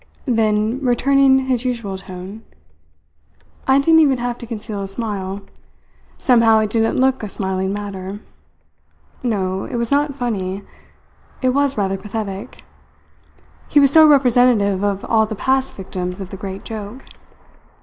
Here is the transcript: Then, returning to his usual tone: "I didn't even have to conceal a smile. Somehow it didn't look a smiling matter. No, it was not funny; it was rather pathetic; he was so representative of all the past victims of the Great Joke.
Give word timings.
Then, 0.25 0.79
returning 0.83 1.37
to 1.37 1.43
his 1.43 1.63
usual 1.63 1.95
tone: 1.95 2.41
"I 3.67 3.77
didn't 3.77 3.99
even 3.99 4.17
have 4.17 4.35
to 4.39 4.47
conceal 4.47 4.81
a 4.81 4.87
smile. 4.87 5.41
Somehow 6.17 6.57
it 6.57 6.71
didn't 6.71 6.97
look 6.99 7.21
a 7.21 7.29
smiling 7.29 7.71
matter. 7.71 8.19
No, 9.21 9.65
it 9.65 9.75
was 9.75 9.91
not 9.91 10.15
funny; 10.15 10.63
it 11.43 11.49
was 11.49 11.77
rather 11.77 11.97
pathetic; 11.97 12.63
he 13.67 13.79
was 13.79 13.91
so 13.91 14.07
representative 14.07 14.83
of 14.83 15.05
all 15.05 15.27
the 15.27 15.35
past 15.35 15.75
victims 15.75 16.19
of 16.19 16.31
the 16.31 16.35
Great 16.35 16.63
Joke. 16.63 17.03